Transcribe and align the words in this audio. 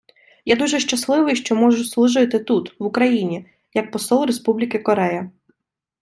Я 0.45 0.55
дуже 0.55 0.79
щасливий, 0.79 1.35
що 1.35 1.55
можу 1.55 1.83
служити 1.83 2.39
тут, 2.39 2.75
в 2.79 2.83
Україні, 2.85 3.45
як 3.73 3.91
Посол 3.91 4.25
Республіки 4.25 4.79
Корея. 4.79 5.31